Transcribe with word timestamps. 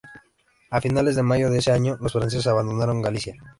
A 0.71 0.81
finales 0.81 1.15
de 1.15 1.21
mayo 1.21 1.51
de 1.51 1.59
ese 1.59 1.71
año 1.71 1.95
los 2.01 2.13
franceses 2.13 2.47
abandonaron 2.47 3.03
Galicia. 3.03 3.35